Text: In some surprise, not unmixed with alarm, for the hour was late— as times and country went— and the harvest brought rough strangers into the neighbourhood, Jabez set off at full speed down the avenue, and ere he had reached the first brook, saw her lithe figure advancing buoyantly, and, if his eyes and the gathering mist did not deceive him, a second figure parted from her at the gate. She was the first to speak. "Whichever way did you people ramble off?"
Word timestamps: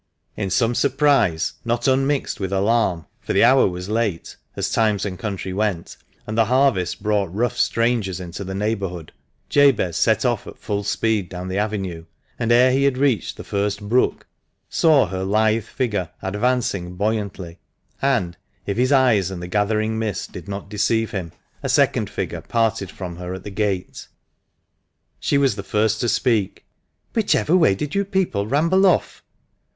In 0.35 0.49
some 0.49 0.73
surprise, 0.73 1.53
not 1.63 1.87
unmixed 1.87 2.39
with 2.39 2.51
alarm, 2.51 3.05
for 3.19 3.33
the 3.33 3.43
hour 3.43 3.67
was 3.67 3.87
late— 3.87 4.35
as 4.55 4.71
times 4.71 5.05
and 5.05 5.19
country 5.19 5.53
went— 5.53 5.95
and 6.25 6.35
the 6.35 6.45
harvest 6.45 7.03
brought 7.03 7.31
rough 7.31 7.55
strangers 7.55 8.19
into 8.19 8.43
the 8.43 8.55
neighbourhood, 8.55 9.11
Jabez 9.47 9.97
set 9.97 10.25
off 10.25 10.47
at 10.47 10.57
full 10.57 10.83
speed 10.83 11.29
down 11.29 11.49
the 11.49 11.59
avenue, 11.59 12.05
and 12.39 12.51
ere 12.51 12.71
he 12.71 12.85
had 12.85 12.97
reached 12.97 13.37
the 13.37 13.43
first 13.43 13.79
brook, 13.87 14.25
saw 14.67 15.05
her 15.05 15.23
lithe 15.23 15.65
figure 15.65 16.09
advancing 16.23 16.95
buoyantly, 16.95 17.59
and, 18.01 18.37
if 18.65 18.77
his 18.77 18.91
eyes 18.91 19.29
and 19.29 19.39
the 19.39 19.47
gathering 19.47 19.99
mist 19.99 20.31
did 20.31 20.47
not 20.47 20.67
deceive 20.67 21.11
him, 21.11 21.31
a 21.61 21.69
second 21.69 22.09
figure 22.09 22.41
parted 22.41 22.89
from 22.89 23.17
her 23.17 23.35
at 23.35 23.43
the 23.43 23.51
gate. 23.51 24.07
She 25.19 25.37
was 25.37 25.55
the 25.55 25.61
first 25.61 25.99
to 26.01 26.09
speak. 26.09 26.65
"Whichever 27.13 27.55
way 27.55 27.75
did 27.75 27.93
you 27.93 28.03
people 28.03 28.47
ramble 28.47 28.87
off?" 28.87 29.23